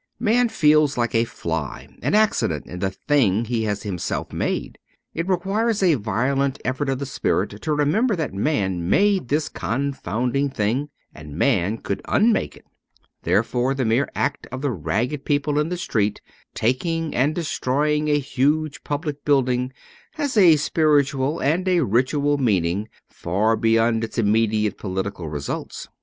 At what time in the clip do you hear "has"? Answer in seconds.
3.65-3.83, 20.13-20.35